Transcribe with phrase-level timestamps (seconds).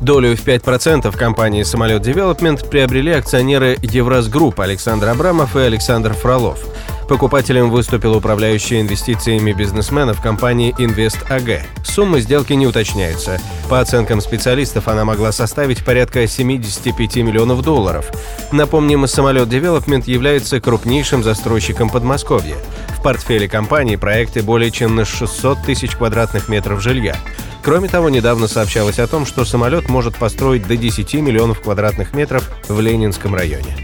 [0.00, 6.66] Долю в 5% компании «Самолет Девелопмент» приобрели акционеры Евразгрупп Александр Абрамов и Александр Фролов.
[7.08, 11.62] Покупателем выступил управляющий инвестициями бизнесменов компании «Инвест АГ».
[11.84, 13.40] Суммы сделки не уточняются.
[13.70, 18.10] По оценкам специалистов, она могла составить порядка 75 миллионов долларов.
[18.52, 22.56] Напомним, «Самолет Девелопмент» является крупнейшим застройщиком Подмосковья.
[22.98, 27.16] В портфеле компании проекты более чем на 600 тысяч квадратных метров жилья.
[27.66, 32.48] Кроме того, недавно сообщалось о том, что самолет может построить до 10 миллионов квадратных метров
[32.68, 33.76] в Ленинском районе.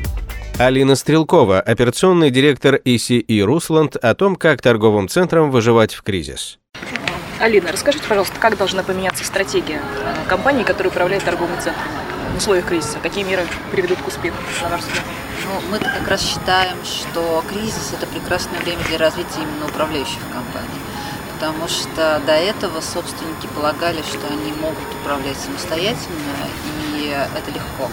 [0.57, 6.61] Алина Стрелкова, операционный директор ECE «Русланд», о том, как торговым центрам выживать в кризис.
[7.41, 11.83] Алина, расскажите, пожалуйста, как должна поменяться стратегия э, компании, которая управляет торговым центром
[12.35, 12.99] в условиях кризиса?
[13.03, 15.03] Какие меры приведут к успеху, на ваш взгляд?
[15.45, 20.83] Ну, мы как раз считаем, что кризис– это прекрасное время для развития именно управляющих компаний
[21.43, 26.37] потому что до этого собственники полагали, что они могут управлять самостоятельно,
[26.95, 27.91] и это легко.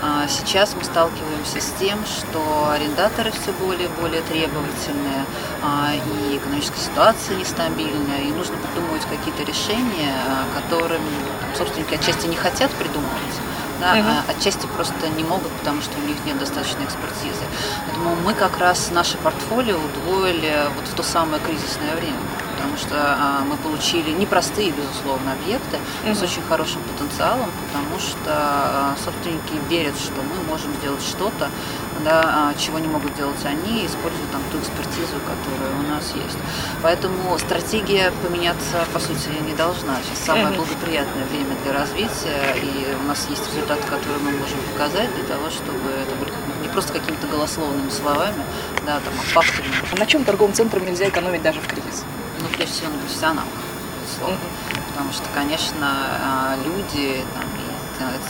[0.00, 5.26] А сейчас мы сталкиваемся с тем, что арендаторы все более и более требовательные,
[5.60, 12.28] а, и экономическая ситуация нестабильная, и нужно придумывать какие-то решения, а, которыми там, собственники отчасти
[12.28, 13.36] не хотят придумывать,
[13.80, 14.08] да, угу.
[14.08, 17.42] а отчасти просто не могут, потому что у них нет достаточной экспертизы.
[17.86, 22.16] Поэтому мы как раз наше портфолио удвоили вот в то самое кризисное время
[22.58, 26.14] потому что а, мы получили непростые, безусловно, объекты угу.
[26.14, 31.50] с очень хорошим потенциалом, потому что а, собственники верят, что мы можем сделать что-то,
[32.04, 36.38] да, а, чего не могут делать они, используя там ту экспертизу, которая у нас есть.
[36.82, 39.96] Поэтому стратегия поменяться, по сути, не должна.
[40.02, 45.14] Сейчас самое благоприятное время для развития, и у нас есть результаты, которые мы можем показать
[45.14, 46.32] для того, чтобы это были
[46.62, 48.42] не просто какими-то голословными словами,
[48.84, 49.68] да, там, а фактами.
[49.92, 52.04] А на чем торговым центрам нельзя экономить даже в кризис?
[52.58, 53.54] Прежде всего на профессионалах,
[54.02, 54.38] безусловно.
[54.90, 57.68] Потому что, конечно, а, люди там, и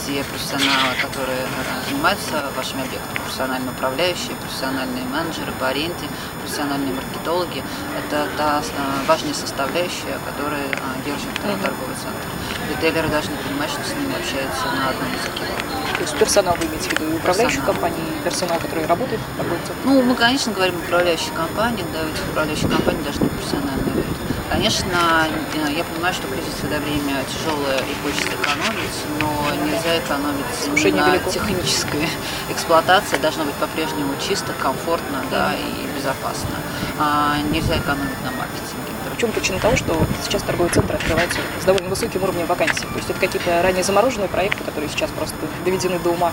[0.06, 1.44] те профессионалы, которые
[1.88, 6.08] занимаются вашими объектами, профессиональные управляющие, профессиональные менеджеры по аренде,
[6.40, 7.62] профессиональные маркетологи,
[7.98, 8.62] это та а,
[9.06, 11.62] важная составляющая, которая а, держит mm-hmm.
[11.62, 12.28] торговый центр.
[12.70, 15.77] Ритейлеры должны понимать, что с ними общаются на одном языке.
[15.98, 19.20] То есть персонал вы имеете в виду, управляющих компаний, персонал, который работает
[19.66, 19.82] центре?
[19.84, 24.06] Ну, мы, конечно, говорим о управляющих компаниях, да, ведь управляющие компании должны быть профессиональные люди.
[24.48, 30.46] Конечно, э, я понимаю, что кризис это время тяжелое и хочется экономить, но нельзя экономить
[30.64, 31.30] Слушание на велико.
[31.30, 32.08] технической
[32.48, 33.18] эксплуатации.
[33.18, 36.56] Должно быть по-прежнему чисто, комфортно да, и безопасно.
[36.98, 38.88] А нельзя экономить на маркетинге.
[39.18, 42.86] Чем причина того, что сейчас торговые центры открываются с довольно высоким уровнем вакансий?
[42.86, 45.34] То есть это какие-то ранее замороженные проекты, которые сейчас просто
[45.64, 46.32] доведены до ума,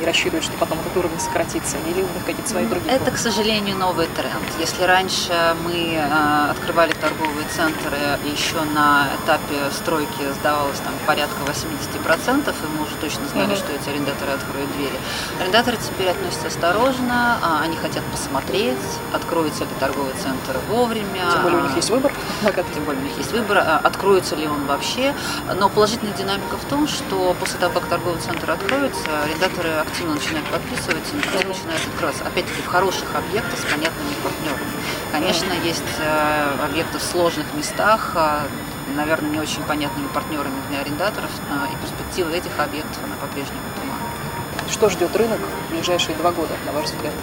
[0.00, 2.90] они рассчитывают, что потом этот уровень сократится, или у них какие-то свои другие?
[2.90, 4.48] Это, к сожалению, новый тренд.
[4.58, 12.48] Если раньше мы э, открывали торговые центры еще на этапе стройки сдавалось там порядка 80%,
[12.48, 13.56] и мы уже точно знали, mm-hmm.
[13.56, 14.98] что эти арендаторы откроют двери.
[15.38, 18.78] Арендаторы теперь относятся осторожно, а, они хотят посмотреть,
[19.12, 21.30] откроется ли торговый центр вовремя.
[21.32, 22.12] Тем более у них есть выбор.
[22.74, 25.14] Тем более у них есть выбор, а, откроется ли он вообще.
[25.58, 30.46] Но положительная динамика в том, что после того, как торговый центр откроется, арендаторы активно начинают
[30.48, 32.24] подписываться, и начинают открываться.
[32.24, 34.70] Опять-таки в хороших объектах с понятными партнерами.
[35.12, 38.46] Конечно, есть э, объекты в сложных местах, а,
[38.94, 41.30] наверное, не очень понятными партнерами для арендаторов,
[41.72, 44.70] и перспектива этих объектов, она по-прежнему туманна.
[44.70, 47.14] Что ждет рынок в ближайшие два года, на ваш взгляд?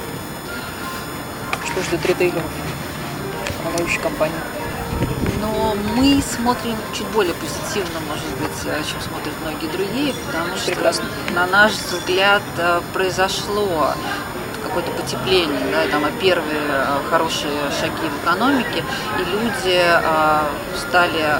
[1.65, 2.51] Что ждет ритейлеров,
[3.59, 4.35] управляющих компаний?
[5.47, 10.71] Но мы смотрим чуть более позитивно, может быть, э, чем смотрят многие другие, потому что,
[10.71, 11.05] Прекрасно.
[11.33, 13.93] на наш взгляд, э, произошло
[14.63, 18.83] какое-то потепление, да, там первые э, хорошие шаги в экономике,
[19.19, 19.81] и люди
[20.75, 21.39] стали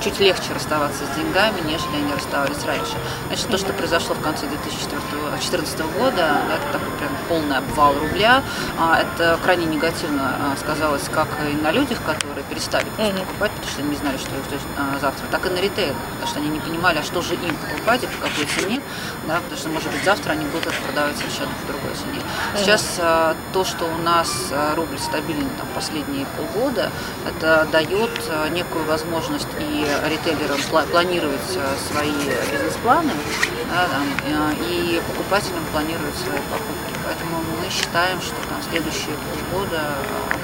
[0.00, 2.96] чуть легче расставаться с деньгами, нежели они расставались раньше.
[3.26, 8.42] Значит, то, что произошло в конце 2014 года, да, это такой прям полный обвал рубля,
[8.78, 13.26] а, это крайне негативно а, сказалось как и на людях, которые перестали просто mm-hmm.
[13.26, 15.96] покупать, потому что они не знали, что их ждет а, завтра, так и на ритейлах,
[16.12, 18.80] потому что они не понимали, а что же им покупать и по какой цене,
[19.26, 22.20] да, потому что, может быть, завтра они будут это продавать совершенно по другой цене.
[22.56, 23.36] Сейчас mm-hmm.
[23.52, 26.90] то, что у нас рубль стабилен там, последние полгода,
[27.26, 28.10] это дает
[28.50, 30.60] некую возможность и ритейлерам
[30.90, 32.12] планировать э, свои
[32.50, 33.12] бизнес-планы
[33.70, 36.90] да, и покупателям планировать свои покупки.
[37.04, 39.14] Поэтому мы считаем, что там следующие
[39.50, 39.98] полгода,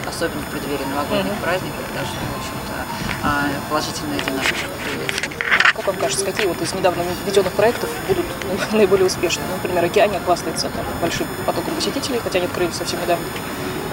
[0.09, 1.43] особенно в преддверии новогодних mm-hmm.
[1.43, 2.75] праздников, должны, в общем-то,
[3.23, 5.31] а, положительная динамика появиться.
[5.75, 8.25] Как вам кажется, какие вот из недавно введенных проектов будут
[8.73, 9.43] наиболее успешны?
[9.49, 13.25] Ну, например, «Океане» хвастается там, большим потоком посетителей, хотя они открыли совсем недавно.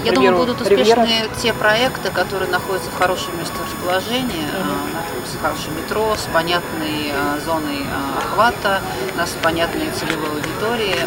[0.04, 1.30] Я думаю, будут успешны Ривьера.
[1.42, 5.38] те проекты, которые находятся в хорошем месторасположении, mm-hmm.
[5.38, 8.82] с хорошим метро, с понятной а, зоной а, охвата,
[9.18, 11.00] с понятной целевой аудиторией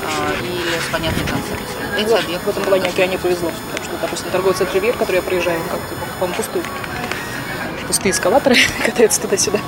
[0.43, 1.67] и с понятной концепцией.
[1.99, 2.47] Эти вот, объекты.
[2.47, 5.95] В этом плане океане повезло, потому что, допустим, торговый центр Ривьер, который я проезжаю, как-то,
[6.19, 6.63] по-моему, пустой.
[7.87, 9.59] Пустые эскалаторы катаются туда-сюда.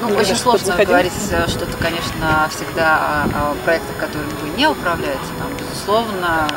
[0.00, 0.92] Ну, ну очень сложно заходил.
[0.92, 5.20] говорить э, что-то, конечно, всегда о проектах, которыми вы не управляете.
[5.38, 6.48] Там, безусловно,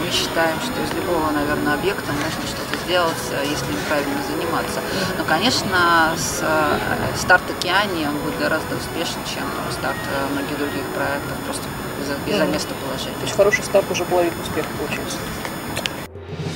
[0.00, 4.80] мы считаем, что из любого, наверное, объекта можно что-то сделать, э, если им правильно заниматься.
[5.18, 10.84] Но, конечно, с, э, старт Океане он будет гораздо успешнее, чем старт э, многих других
[10.94, 11.64] проектов, просто
[12.00, 13.18] из-за, из-за местоположения.
[13.18, 15.18] То есть хороший старт уже половина успеха получается.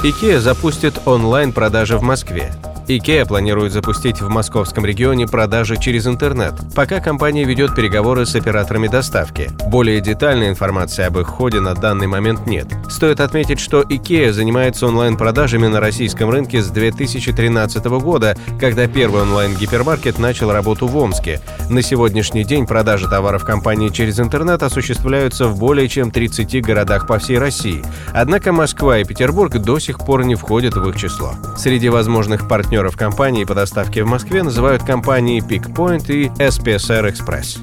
[0.02, 2.52] IKEA запустит онлайн-продажи в Москве.
[2.88, 8.88] IKEA планирует запустить в московском регионе продажи через интернет, пока компания ведет переговоры с операторами
[8.88, 9.50] доставки.
[9.67, 12.67] Более детальной информации об их ходе на данный момент нет.
[12.88, 20.19] Стоит отметить, что IKEA занимается онлайн-продажами на российском рынке с 2013 года, когда первый онлайн-гипермаркет
[20.19, 21.43] начал работу в Омске.
[21.69, 27.19] На сегодняшний день продажи товаров компании через интернет осуществляются в более чем 30 городах по
[27.19, 27.84] всей России.
[28.14, 31.34] Однако Москва и Петербург до сих пор не входят в их число.
[31.58, 37.59] Среди возможных партнеров партнеров компании по доставке в Москве называют компании PickPoint и SPSR Express.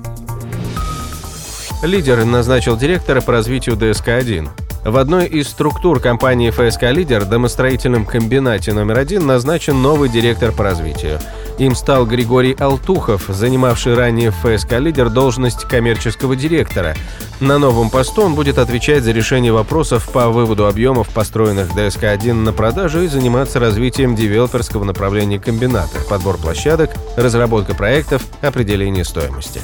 [1.84, 4.50] Лидер назначил директора по развитию ДСК-1.
[4.84, 10.66] В одной из структур компании ФСК «Лидер» домостроительном комбинате номер один назначен новый директор по
[10.66, 11.18] развитию.
[11.58, 16.96] Им стал Григорий Алтухов, занимавший ранее в ФСК «Лидер» должность коммерческого директора.
[17.40, 22.52] На новом посту он будет отвечать за решение вопросов по выводу объемов построенных ДСК-1 на
[22.52, 29.62] продажу и заниматься развитием девелоперского направления комбината, подбор площадок, разработка проектов, определение стоимости.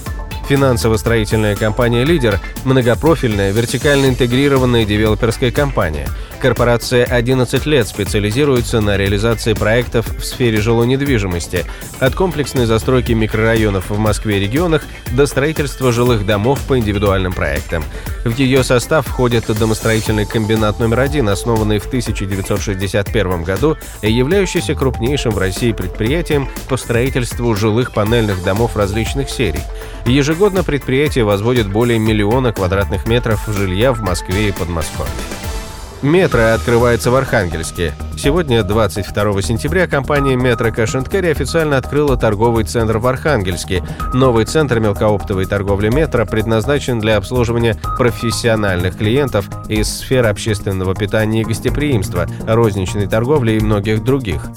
[0.47, 6.07] Финансово-строительная компания «Лидер»– многопрофильная, вертикально интегрированная девелоперская компания–
[6.41, 11.65] Корпорация 11 лет специализируется на реализации проектов в сфере жилой недвижимости,
[11.99, 17.83] от комплексной застройки микрорайонов в Москве и регионах до строительства жилых домов по индивидуальным проектам.
[18.25, 25.33] В ее состав входит домостроительный комбинат номер один, основанный в 1961 году и являющийся крупнейшим
[25.33, 29.61] в России предприятием по строительству жилых панельных домов различных серий.
[30.07, 35.11] Ежегодно предприятие возводит более миллиона квадратных метров жилья в Москве и Подмосковье.
[36.01, 37.93] Метро открывается в Архангельске.
[38.17, 43.83] Сегодня, 22 сентября, компания Метро Cash Carry официально открыла торговый центр в Архангельске.
[44.11, 51.45] Новый центр мелкооптовой торговли Метро предназначен для обслуживания профессиональных клиентов из сфер общественного питания и
[51.45, 54.47] гостеприимства, розничной торговли и многих других.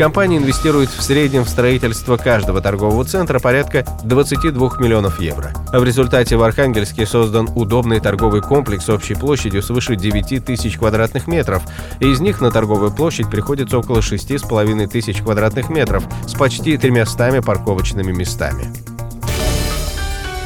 [0.00, 5.52] Компания инвестирует в среднем в строительство каждого торгового центра порядка 22 миллионов евро.
[5.74, 11.62] В результате в Архангельске создан удобный торговый комплекс общей площадью свыше 9 тысяч квадратных метров.
[12.00, 18.10] Из них на торговую площадь приходится около 6,5 тысяч квадратных метров с почти 300 парковочными
[18.10, 18.72] местами.